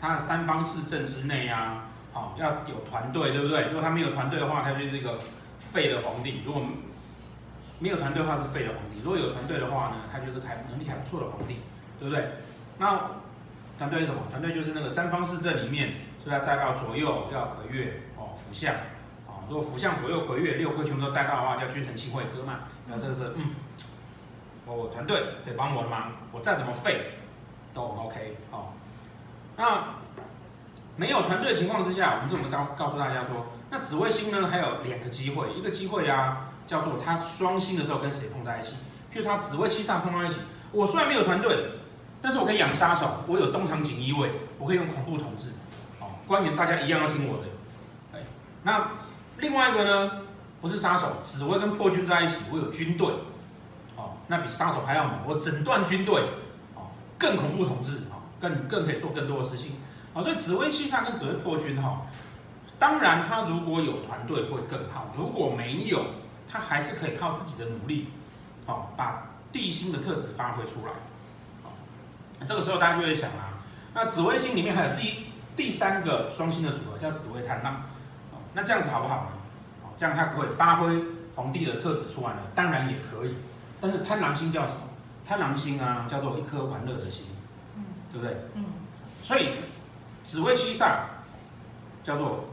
[0.00, 0.16] 他？
[0.18, 3.66] 三方四正之内啊，好，要有团队，对不对？
[3.66, 5.20] 如果他没有团队的话，他就是一个
[5.58, 6.62] 废的皇帝；如果
[7.78, 11.60] 没有团队的话，是废的皇帝；如果有团队的话呢，他就是还能力还不错的皇帝，
[11.98, 12.30] 对不对？
[12.78, 13.10] 那
[13.78, 14.22] 团队是什么？
[14.30, 18.74] 团队就是那个三方四正里面，所以要带到左右要魁月哦，辅相
[19.26, 19.46] 啊。
[19.48, 22.60] 如果辅相左右魁月六颗全部都带到的话，叫君臣庆会歌嘛。
[22.86, 23.54] 那这个是嗯，
[24.66, 27.12] 我团队可以帮我的忙，我再怎么废
[27.72, 28.72] 都 OK 哦。
[29.56, 29.64] 那
[30.98, 38.72] 没有团队的情况之下，我们怎么告告诉大家说，那紫微星呢还有两个机会，一个机会啊叫做它双星的时候跟谁碰在一起，
[39.14, 40.40] 譬如它紫微七煞碰在一起，
[40.72, 41.70] 我虽然没有团队，
[42.20, 45.52] 但是我可以养杀手，我有东厂锦衣卫，我可以用恐怖统治，
[46.00, 47.44] 哦，官员大家一样要听我的，
[48.14, 48.20] 哎，
[48.64, 48.90] 那
[49.36, 50.10] 另外一个呢
[50.60, 53.06] 不是杀手，紫微跟破军在一起，我有军队，
[53.94, 56.22] 哦，那比杀手还要猛，我整段军队，
[56.74, 58.00] 哦，更恐怖统治。
[58.40, 59.72] 更更可以做更多的事情，
[60.18, 62.02] 啊，所以紫微七煞跟紫微破军哈，
[62.76, 66.04] 当然他如果有团队会更好，如果没有，
[66.50, 68.08] 他还是可以靠自己的努力，
[68.66, 70.92] 好把地星的特质发挥出来，
[71.62, 71.70] 好，
[72.44, 73.62] 这个时候大家就会想啊，
[73.94, 77.80] 那紫微星里面还有第第三个双星的组合叫紫微贪狼，
[78.54, 79.30] 那这样子好不好呢？
[79.84, 81.00] 好，这样他可以发挥
[81.36, 82.40] 皇帝的特质出来呢？
[82.56, 83.36] 当然也可以，
[83.80, 84.80] 但是贪狼星叫什么？
[85.24, 87.26] 贪狼星啊，叫做一颗玩乐的心。
[88.10, 88.34] 对不对？
[88.54, 88.64] 嗯，
[89.22, 89.50] 所以
[90.28, 91.04] 紫薇七煞
[92.02, 92.50] 叫做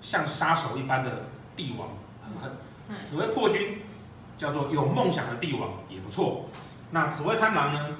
[0.00, 1.10] 像杀手一般的
[1.56, 1.88] 帝王，
[2.22, 3.02] 很狠。
[3.02, 3.82] 紫薇破军
[4.38, 6.48] 叫做有梦想的帝王，也不错。
[6.92, 7.96] 那紫薇贪狼呢，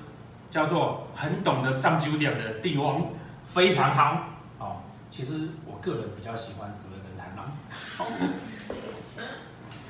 [0.52, 3.08] 叫做很懂得占九点的帝王，
[3.44, 4.20] 非常好。
[4.60, 7.50] 哦，其实我个人比较喜欢紫薇跟贪狼。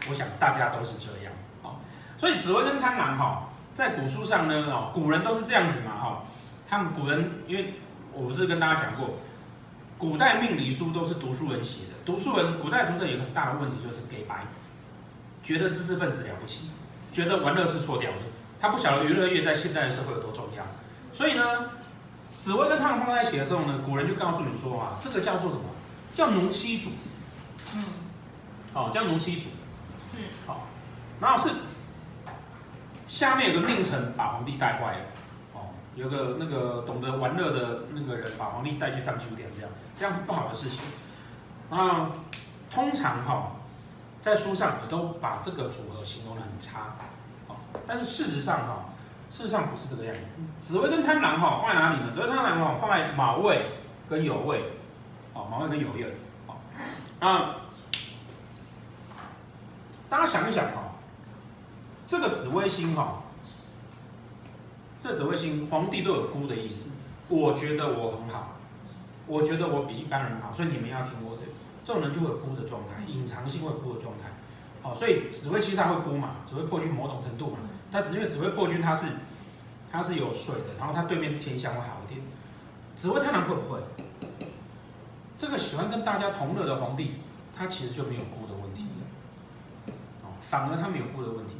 [0.08, 1.34] 我想大家都是这样。
[1.62, 1.76] 哦，
[2.16, 6.22] 所以紫薇跟贪狼哈，在古书上呢，哦，古人都是这样子嘛，哈。
[6.66, 7.74] 他们古人，因为
[8.18, 9.14] 我不是跟大家讲过，
[9.96, 11.92] 古代命理书都是读书人写的。
[12.04, 14.44] 读书人，古代读者有很大的问题，就是给白，
[15.40, 16.70] 觉得知识分子了不起，
[17.12, 18.16] 觉得玩乐是错掉的。
[18.60, 20.64] 他不晓得娱乐业在现代的社会有多重要。
[21.12, 21.42] 所以呢，
[22.36, 25.62] 紫薇跟他们放在一起的时候呢，古人就告诉你说啊，这个叫做什么？
[26.12, 26.90] 叫奴妻主。
[27.76, 27.84] 嗯。
[28.72, 29.46] 好，叫奴妻主。
[30.16, 30.24] 嗯。
[30.44, 30.66] 好，
[31.20, 31.54] 然后是
[33.06, 35.04] 下面有个命臣把皇帝带坏了。
[35.98, 40.78] 有个那个懂得玩乐的那个人把皇帝带去当酒店，这样这样是不好的事情。
[41.70, 42.12] 啊，
[42.70, 43.56] 通常哈，
[44.22, 46.94] 在书上也都把这个组合形容得很差，
[47.84, 48.84] 但是事实上哈，
[49.28, 50.40] 事实上不是这个样子。
[50.62, 52.12] 紫微跟贪狼哈放在哪里呢？
[52.14, 53.72] 紫微贪狼哈放在卯位
[54.08, 54.70] 跟酉位，
[55.34, 56.16] 哦，卯位跟酉位，
[56.46, 56.60] 好，
[57.18, 57.56] 啊，
[60.08, 60.94] 大家想一想哈，
[62.06, 63.24] 这个紫微星哈。
[65.08, 66.90] 这紫微星，皇帝都有孤的意思。
[67.30, 68.56] 我觉得我很好，
[69.26, 71.44] 我觉得我比一般人好，所以你们要听我的。
[71.82, 74.28] 这种人就会有孤的状态，隐藏性会孤的状态。
[74.82, 77.56] 好，所以紫微七煞会孤嘛，紫微破军某种程度嘛。
[77.90, 79.06] 但是因为紫微破军它是
[79.90, 82.20] 它是有水的，然后它对面是天相会好一点。
[82.94, 83.80] 紫微贪狼会不会？
[85.38, 87.12] 这个喜欢跟大家同乐的皇帝，
[87.56, 88.84] 他其实就没有孤的问题。
[90.22, 91.54] 哦，反而他没有孤的问题。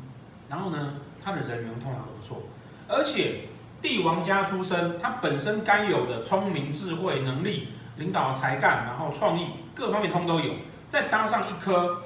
[0.51, 2.43] 然后呢，他的人缘通常都不错。
[2.89, 3.43] 而且
[3.83, 10.55] 帝王家出身，他本身该有的聪明、智慧、能力、领导才干，然后创意各方面通都有，
[10.89, 12.03] 再搭上一颗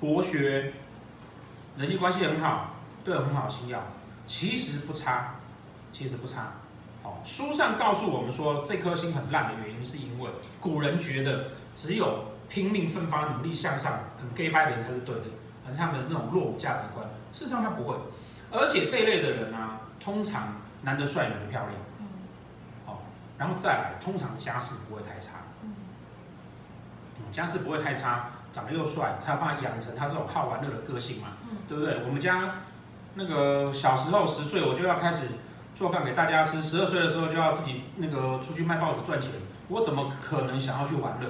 [0.00, 0.72] 博学、
[1.78, 2.74] 人际关系很好、
[3.04, 3.78] 对很好的星曜，
[4.26, 5.36] 其实不差，
[5.92, 6.54] 其实不差。
[7.02, 10.28] 好，书上告诉我们说，这颗星很烂的原因，是因为
[10.60, 15.22] 古人觉得只有拼命奋发、努力向上、很 gay 拜的人才是对的，
[15.66, 17.06] 而是他们的那种落伍价值观。
[17.32, 17.94] 事实上，他不会。
[18.50, 21.72] 而且这一类的人呢、啊，通常男的帅，女的漂亮，
[22.84, 23.02] 好，
[23.38, 25.44] 然后再来，通常家世不会太差，
[27.32, 31.28] 家世不会太差，长得又帅，才有办法养成他这种好玩乐的个性嘛，
[31.68, 32.02] 对不对？
[32.06, 32.42] 我们家
[33.14, 35.22] 那个小时候十岁，我就要开始
[35.74, 39.32] 做饭给大家吃，十二岁的时候就要自己那个出去卖报纸赚钱，
[39.68, 41.28] 我怎么可能想要去玩乐？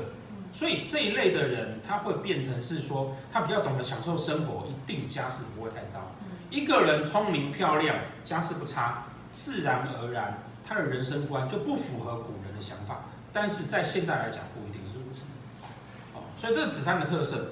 [0.53, 6.13] 所以这一类的人，他会变成是说，他比较懂得享受生活，一定家世不会太糟。
[6.57, 13.01] 一个人聪明漂亮，家世不差，自然而然他的人生观就不符合古人的想法。
[13.31, 15.29] 但是在现代来讲，不一定是如此。
[16.15, 17.51] 哦，所以这是紫贪的特色，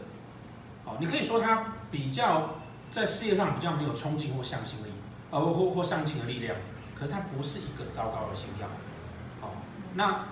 [0.87, 2.55] 哦，你可以说他比较
[2.91, 4.91] 在事业上比较没有冲劲或向心力，
[5.31, 6.57] 呃，或或上进的力量。
[6.99, 8.67] 可是他不是一个糟糕的星曜。
[9.43, 9.51] 哦，
[9.93, 10.25] 那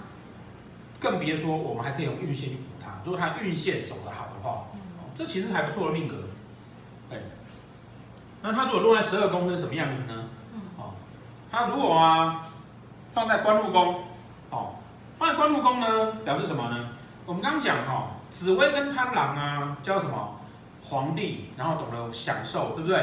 [0.98, 3.02] 更别说我们还可以用运线去补它。
[3.04, 4.68] 如果它运线走得好的话，
[5.14, 6.16] 这其实还不错的命格。
[7.10, 7.18] 哎，
[8.42, 10.24] 那它如果落在十二宫是什么样子呢？
[10.76, 10.92] 哦，
[11.50, 12.44] 它如果啊
[13.10, 14.04] 放在官禄宫，
[14.50, 14.74] 哦，
[15.16, 16.88] 放在官禄宫呢，表示什么呢？
[17.24, 20.40] 我们刚刚讲哈，紫薇跟贪狼啊，叫什么？
[20.84, 22.98] 皇帝，然后懂得享受，对不对？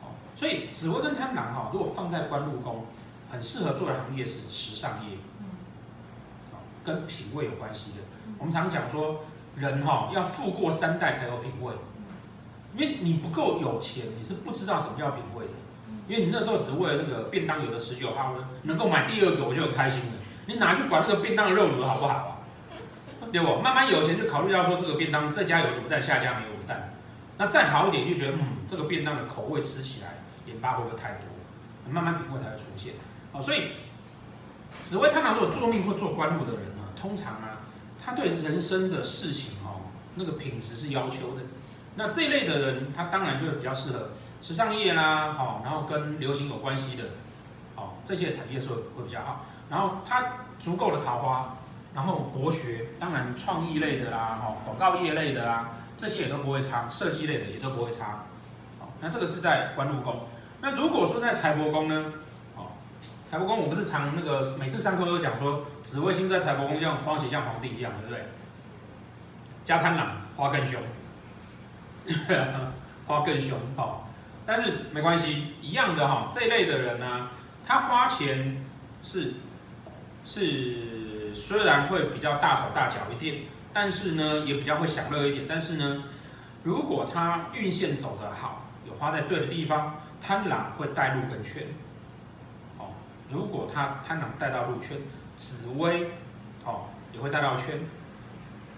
[0.00, 2.86] 哦，所以紫薇跟贪狼哈，如果放在官禄宫，
[3.30, 5.18] 很适合做的行业是时尚业，
[6.82, 7.98] 跟品味有关系的。
[8.38, 9.20] 我们常讲说，
[9.56, 11.74] 人哈要富过三代才有品味，
[12.74, 15.52] 因为你不够有钱，你是不知道什么叫品味的。
[16.08, 20.12] 因为你那时候只是为了那个便当有的持久耗呢，能够买第二个我就很开心了。
[20.46, 22.14] 你哪去管那个便当的肉炉好不好
[23.20, 23.30] 啊？
[23.30, 23.60] 对不？
[23.60, 26.94] 慢慢有钱就考虑到说，这个便当这家有卤蛋，下家没有卤蛋。
[27.38, 31.92] 那再好一点就觉得，嗯，这个便当的口味吃起来盐巴会不会太多？
[31.92, 32.94] 慢慢品味才会出现。
[33.32, 33.68] 哦，所以
[34.82, 37.60] 紫微贪狼如果做命或做官路的人呢，通常啊，
[38.04, 41.42] 他对人生的事情哦，那个品质是要求的。
[41.96, 44.10] 那这一类的人，他当然就是比较适合
[44.42, 47.04] 时尚业啦，哦，然后跟流行有关系的，
[47.76, 49.46] 哦，这些产业是会比较好。
[49.68, 51.54] 然后他足够的桃花。
[51.92, 58.26] 然后博学，当然创意类的啦，哈，广告业类的啦，这些也都不会差，设计类的也都不会差。
[58.78, 60.28] 好，那这个是在官禄宫。
[60.60, 62.12] 那如果说在财帛宫呢？
[62.54, 62.66] 哦，
[63.26, 68.24] 财帛宫我不是常那个每次上课都讲说，紫微星在财帛宫像花期像皇帝一样，对不对？
[69.64, 70.80] 加贪狼，花更凶，
[73.06, 74.08] 花更凶，好，
[74.46, 77.28] 但是没关系，一样的哈，这一类的人呢，
[77.66, 78.64] 他花钱
[79.02, 79.34] 是
[80.24, 80.88] 是。
[81.32, 83.42] 虽然会比较大手大脚一点，
[83.72, 85.44] 但是呢，也比较会享乐一点。
[85.48, 86.02] 但是呢，
[86.64, 91.62] 如果他运线走得好，有花在对的地方，贪婪会带入跟圈。
[92.78, 92.86] 哦，
[93.30, 94.96] 如果他贪婪带到入圈，
[95.36, 96.10] 紫薇
[96.64, 97.76] 哦也会带到圈。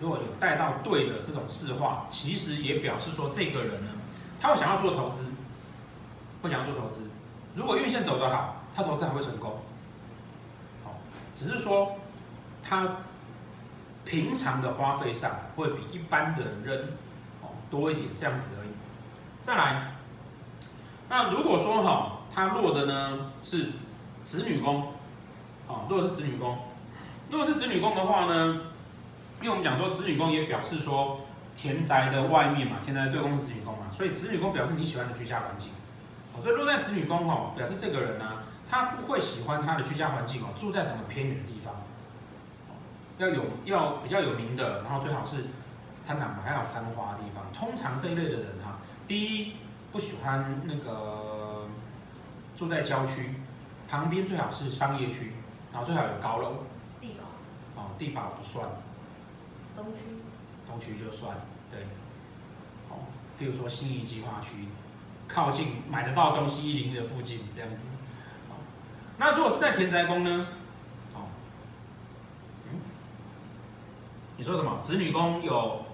[0.03, 3.93] 如果有带到对的这种四化，其实也表示说这个人呢，
[4.39, 5.33] 他会想要做投资，
[6.43, 7.11] 会想要做投资。
[7.55, 9.63] 如果运线走得好，他投资还会成功。
[10.85, 10.93] 哦，
[11.35, 11.93] 只是说。
[12.65, 12.87] 他
[14.05, 16.97] 平常的花费上会比一般的人
[17.43, 18.69] 哦多一点，这样子而已。
[19.43, 19.97] 再来，
[21.09, 23.73] 那如果说哈，他落的呢是
[24.25, 24.93] 子女宫，
[25.67, 26.57] 啊，如果是子女宫，
[27.29, 28.61] 如果是子女宫的话呢，
[29.43, 31.21] 因为我们讲说子女宫也表示说
[31.57, 35.73] 田宅的外面嘛，田宅对宫是子女宫嘛，所以子女宫表示你喜欢的居家环境，
[36.41, 38.25] 所以落在子女宫哦，表示这个人呢，
[38.71, 41.75] 他不会喜欢他的居家环境哦，住在什么偏远的地方。
[43.19, 45.47] 要有要比较有名的，然后最好是
[46.07, 47.45] 贪狼嘛，还有繁华的地方。
[47.53, 48.79] 通常这一类的人哈，
[49.09, 49.57] 第一
[49.91, 51.67] 不喜欢那个
[52.57, 53.35] 住在郊区，
[53.89, 55.33] 旁边最好是商业区，
[55.73, 56.65] 然后最好有高楼。
[57.01, 57.83] 地堡。
[57.83, 58.67] 哦，地堡不算。
[59.77, 60.01] 东区。
[60.67, 61.37] 东区就算，
[61.71, 61.83] 对。
[62.89, 63.07] 哦，
[63.39, 64.69] 譬如说新义计划区，
[65.29, 67.89] 靠近买得到东西一零一的附近这样子。
[69.19, 70.47] 那如果是在田宅宫呢？
[71.15, 71.29] 哦，
[72.71, 72.81] 嗯
[74.37, 74.81] 你说什么？
[74.83, 75.85] 子女宫有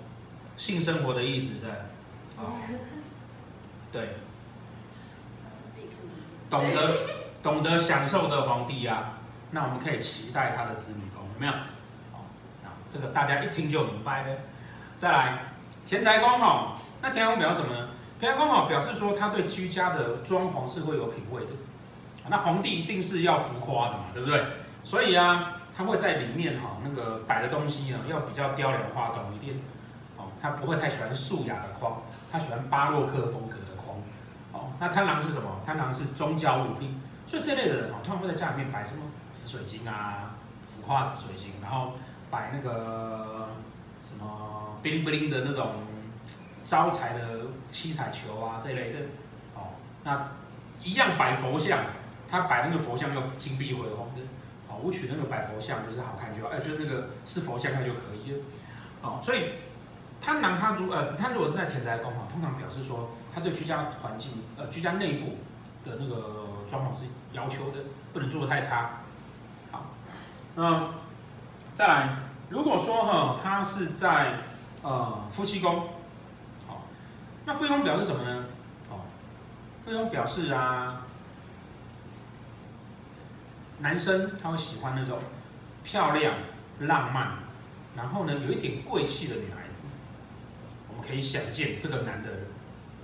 [0.57, 1.87] 性生活的意思在？
[2.37, 2.53] 哦，
[3.93, 4.09] 对，
[6.49, 6.97] 懂得
[7.43, 9.19] 懂得享受的皇帝啊，
[9.51, 11.53] 那我们可以期待他的子女宫有没有？
[12.91, 14.37] 这个大家一听就明白了。
[14.99, 15.39] 再来，
[15.87, 17.89] 田宅宫哈，那田宅宫表示什么呢？
[18.19, 21.51] 田宅宫哈表示说他对居家的装潢是会有品味的。
[22.29, 24.43] 那皇帝一定是要浮夸的嘛，对不对？
[24.85, 25.55] 所以啊。
[25.79, 29.55] 他会在里面哈，那个摆的东西呢，要比较雕梁画栋一点，
[30.17, 32.03] 哦，他不会太喜欢素雅的框，
[32.33, 33.97] 他喜欢巴洛克风格的框，
[34.51, 35.61] 哦，那贪狼是什么？
[35.65, 39.03] 贪狼是宗教物品，所以这类的人哦，通常会在家里面摆什么
[39.33, 40.35] 紫水晶啊，
[40.67, 41.93] 浮夸紫水晶，然后
[42.31, 43.49] 摆那个
[44.07, 45.73] 什么 bling bling 的那种
[46.65, 48.99] 招财的七彩球啊这类的，
[49.55, 50.29] 哦，那
[50.83, 51.79] 一样摆佛像，
[52.29, 54.23] 他摆那个佛像要金碧辉煌的。
[54.81, 58.39] 武曲那个摆佛像就是好看就好，哎，就那个是佛像那就可以了，
[59.03, 59.55] 哦，所以
[60.21, 65.39] 贪狼他如呃紫贪如果是在田宅宫哈，通常表示说他对居家环境呃居家内部
[65.85, 67.79] 的那个装潢是要求的，
[68.13, 69.01] 不能做得太差。
[69.73, 69.87] 好，
[70.55, 70.91] 那
[71.79, 72.17] 再来，
[72.51, 74.41] 如果说哈他是在
[74.83, 75.91] 呃夫妻宫，
[76.67, 76.83] 好，
[77.47, 78.47] 那夫妻宫表示什么呢？
[78.91, 79.03] 哦，
[79.85, 81.05] 夫妻宫表示啊。
[83.79, 85.21] 男生他会喜欢那种
[85.85, 86.35] 漂亮、
[86.81, 87.35] 浪漫，
[87.95, 89.83] 然后呢有一点贵气的女孩子。
[90.89, 92.29] 我们可以想见，这个男的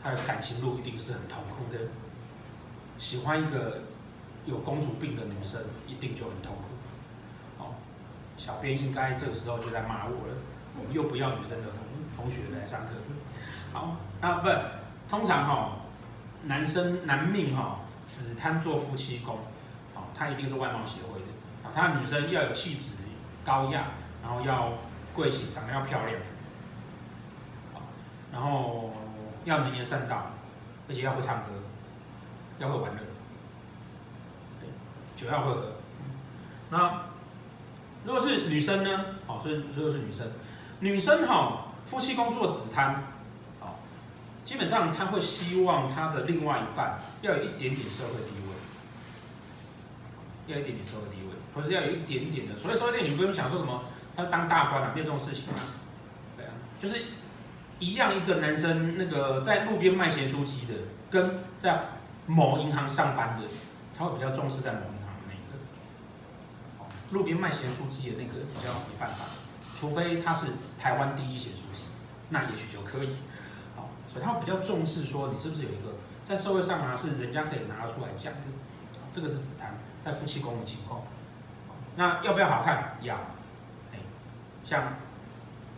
[0.03, 1.79] 他的感情路一定是很痛苦的。
[2.99, 3.83] 喜欢一个
[4.47, 6.71] 有公主病的女生，一定就很痛苦。
[8.37, 10.35] 小编应该这个时候就在骂我了，
[10.77, 11.79] 我们又不要女生的同
[12.17, 12.93] 同学来上课。
[13.73, 14.49] 好，那不，
[15.09, 15.77] 通常哈，
[16.45, 19.39] 男生男命哈，只贪做夫妻宫，
[19.95, 21.27] 好，他一定是外貌协会的，
[21.63, 22.97] 啊，他女生要有气质
[23.45, 23.87] 高雅，
[24.23, 24.73] 然后要
[25.13, 26.19] 贵气，长得要漂亮，
[28.33, 28.93] 然后
[29.45, 30.27] 要能言善道，
[30.89, 31.51] 而且要会唱歌，
[32.59, 33.01] 要会玩乐，
[35.17, 35.73] 酒要会喝。
[36.71, 37.03] 那
[38.05, 39.05] 如果是女生呢？
[39.27, 40.31] 好，所以如果是女生，
[40.81, 43.03] 女生哈，夫妻宫做紫贪，
[43.59, 43.81] 好，
[44.45, 48.53] 基本上她会希望她的另外一半要有一点点社会地位，
[50.49, 52.57] 要一点点社会地位，或是要有一点点的。
[52.57, 53.85] 所以社会地位，你不用想说什么，
[54.15, 55.57] 他当大官啊，没有这种事情啊。
[56.37, 57.03] 对啊，就是
[57.79, 60.75] 一样，一个男生那个在路边卖咸酥鸡的，
[61.11, 61.81] 跟在
[62.27, 63.49] 某银行上班的，
[63.97, 64.81] 他会比较重视在某。
[67.15, 69.25] 路边卖咸酥鸡的那个比较没办法，
[69.79, 71.85] 除非他是台湾第一咸酥鸡，
[72.31, 73.11] 那也许就可以。
[73.77, 75.95] 好，所以他会比较重视说你是不是有一个
[76.25, 78.41] 在社会上啊是人家可以拿出来讲的，
[79.13, 81.03] 这个是紫贪在夫妻宫的情况。
[81.97, 82.99] 那要不要好看？
[83.01, 83.17] 要。
[84.65, 84.95] 像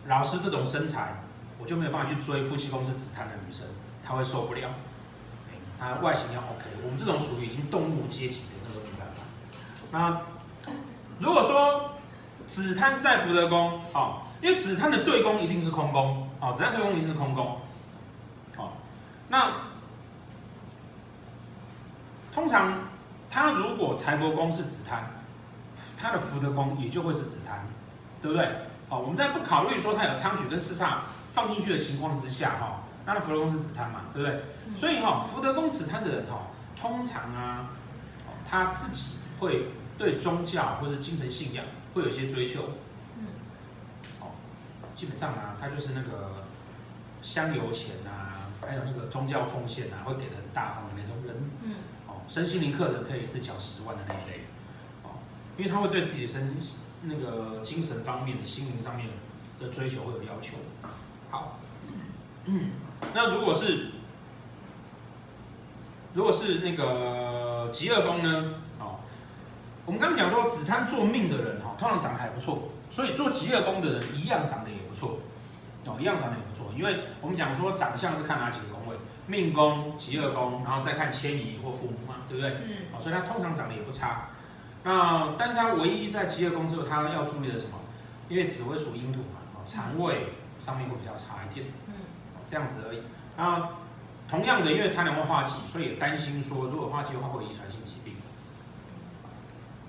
[0.07, 1.23] 老师这种身材，
[1.59, 3.67] 我就没有办法去追夫妻宫是紫贪的女生，
[4.03, 4.69] 她会受不了。
[5.77, 9.23] 她外形要 OK，我们这种属于已经动物阶级的那个女办法。
[9.91, 10.36] 那。
[11.19, 11.91] 如果说
[12.45, 17.59] 子贪是在福德宫，哦，因为子贪的对宫一定是空宫，哦，子贪对宫一定是空宫，
[18.57, 18.69] 哦，
[19.29, 19.51] 那
[22.31, 22.73] 通常
[23.29, 25.11] 他如果财帛宫是子贪，
[25.97, 27.67] 他的福德宫也就会是子贪，
[28.21, 28.45] 对不对？
[28.89, 30.99] 哦，我们在不考虑说他有昌曲跟四煞
[31.33, 32.73] 放进去的情况之下，哈、哦，
[33.05, 34.43] 那他福德宫是子贪嘛，对不对？
[34.77, 36.41] 所以哈、哦，福德宫子贪的人，哈、哦，
[36.79, 37.69] 通常啊，
[38.47, 39.69] 他自己会。
[39.97, 42.61] 对宗教或者精神信仰会有一些追求，
[43.17, 43.25] 嗯，
[44.21, 44.31] 哦，
[44.95, 46.45] 基本上啊，他就是那个
[47.23, 51.75] 香油钱啊，还有那个宗教奉献啊，会给的很大方的那种人，嗯，
[52.07, 54.41] 哦，身心灵客人可以一次缴十万的那一类，
[55.03, 55.17] 哦，
[55.57, 56.57] 因为他会对自己身
[57.03, 59.07] 那个精神方面的心灵上面
[59.59, 60.57] 的追求会有要求，
[61.31, 61.59] 好，
[62.45, 62.69] 嗯，
[63.15, 63.91] 那如果是
[66.13, 68.53] 如果是那个疾厄宫呢？
[69.87, 75.19] 我们刚刚讲说，紫贪做命的人哈，通常长得还不错，所以做极恶宫的人一样长得也不错，
[75.85, 76.73] 哦，一样长得也不错。
[76.75, 82.51] 因为我们讲说长相是看哪几个宫位，命宫、极恶宫，然后再看迁移或父母嘛，对不对？
[82.65, 82.91] 嗯。
[82.91, 84.27] 哦，所以他通常长得也不差。
[84.83, 87.79] 那但是他唯一在极恶宫之后，他要注意的什么？
[88.27, 91.93] 因为紫微属阴土嘛，哦，肠胃上面会比较差一点，嗯，
[92.45, 93.03] 这样子而已。
[93.37, 93.69] 那
[94.29, 97.96] 同样的，因为贪狼会化忌，所以也担心说，如果化忌的话，会遗传性疾病。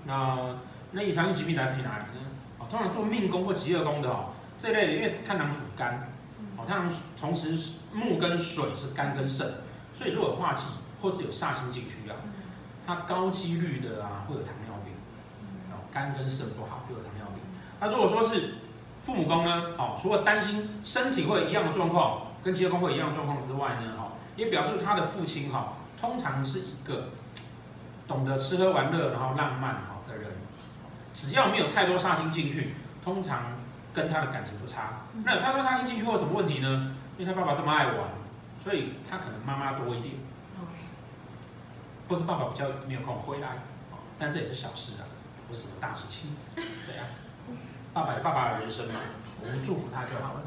[0.09, 0.57] 那
[0.93, 2.27] 那遗传性疾病来自于哪里呢？
[2.59, 6.03] 哦，通常做命宫或疾厄宫的哦，这类的，因为太狼属肝，
[6.57, 9.47] 哦，太狼同时木跟水是肝跟肾，
[9.93, 10.65] 所以如果有化忌
[11.03, 12.17] 或是有煞星进去啊，
[12.87, 14.95] 它高几率的啊会有糖尿病，
[15.71, 17.45] 哦，肝跟肾不好就有糖尿病。
[17.79, 18.55] 那如果说是
[19.03, 27.11] 父母宫呢，哦，除了担心身体会一样的状况，跟疾厄宫会一样的状况之外呢，哦，也表示他的父亲哈，通常是一个
[28.07, 29.97] 懂得吃喝玩乐，然后浪漫哈。
[31.19, 33.43] 只要没有太多煞星进去，通常
[33.93, 35.03] 跟他的感情不差。
[35.25, 36.95] 那有太多煞星进去会有什么问题呢？
[37.19, 37.97] 因为他爸爸这么爱玩，
[38.63, 40.15] 所以他可能妈妈多一点，
[42.09, 43.49] 或是爸爸比较没有空回来。
[44.17, 45.03] 但这也是小事啊，
[45.49, 46.37] 不是什么大事情。
[46.55, 47.05] 对啊，
[47.93, 49.01] 爸爸有爸爸的人生嘛，
[49.43, 50.43] 我们祝福他就好了。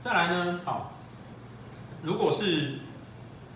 [0.00, 0.92] 再来呢，好，
[2.02, 2.78] 如果是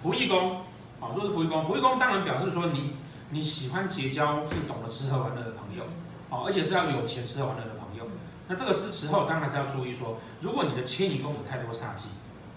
[0.02, 0.64] 仆役宫，
[0.98, 2.96] 好，如果是仆役宫，仆役宫当然表示说你
[3.30, 5.84] 你喜欢结交是懂得吃喝玩乐的朋友。
[6.30, 8.06] 哦，而且是要有钱吃喝玩乐的朋友。
[8.48, 12.08] 那这个是时候，当然是要注意说，如果你的迁移宫有太多煞气，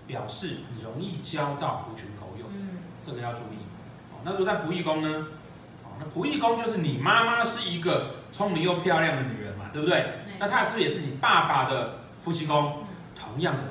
[0.08, 2.46] 表示你容易交到狐群狗友。
[2.50, 3.64] 嗯，这个要注意。
[4.12, 5.28] 哦，那如果在仆役宫呢？
[5.84, 10.24] 哦，那仆役宫就是你妈妈是一个聪明又漂亮的女人嘛，对不对？
[10.28, 12.78] 嗯，那她是不是也是你爸爸的夫妻宫？
[12.80, 12.86] 嗯，
[13.20, 13.62] 同样的，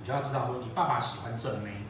[0.00, 1.82] 你就要知道说，你爸爸喜欢正妹，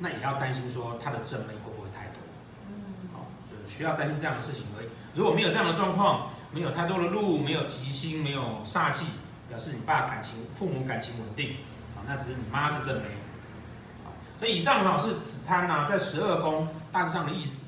[0.00, 2.22] 那也要担心说他的正妹会不会太多。
[2.68, 4.88] 嗯，好，就是需要担心这样的事情而已。
[5.14, 9.06] 如果没有这样的状况，没有太多的路，没有吉星，没有煞气，
[9.48, 11.58] 表示你爸感情、父母感情稳定，
[11.94, 13.04] 啊，那只是你妈是正妹，
[14.40, 17.67] 所以以上哈是子贪呐，在十二宫大致上的意思。